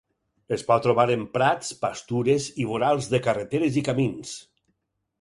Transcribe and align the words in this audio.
Es 0.55 0.63
pot 0.69 0.81
trobar 0.85 1.05
en 1.15 1.25
prats, 1.35 1.69
pastures 1.83 2.49
i 2.65 2.69
vorals 2.73 3.13
de 3.15 3.23
carreteres 3.31 3.81
i 3.83 3.89
camins. 3.93 4.37